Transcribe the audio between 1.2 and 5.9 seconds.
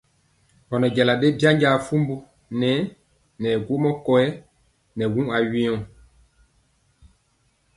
byanja fumbu nɛ gwɔmbɔ kolɔ wuŋ kɔyɛ.